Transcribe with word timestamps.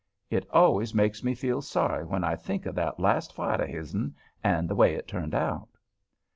It 0.31 0.49
always 0.49 0.95
makes 0.95 1.23
me 1.23 1.35
feel 1.35 1.61
sorry 1.61 2.03
when 2.03 2.23
I 2.23 2.35
think 2.35 2.65
of 2.65 2.73
that 2.73 2.99
last 2.99 3.35
fight 3.35 3.59
of 3.59 3.67
his'n, 3.69 4.15
and 4.43 4.67
the 4.67 4.73
way 4.73 4.95
it 4.95 5.07
turned 5.07 5.35
out. 5.35 5.67